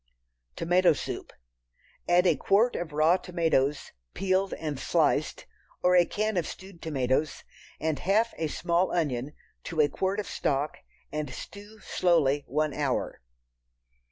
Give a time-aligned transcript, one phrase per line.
[0.55, 1.31] Tomato Soup.
[2.09, 5.45] Add a quart of raw tomatoes, peeled and sliced,
[5.83, 7.43] or a can of stewed tomatoes,
[7.79, 9.33] and half a small onion
[9.65, 10.77] to a quart of stock,
[11.11, 13.21] and stew slowly one hour.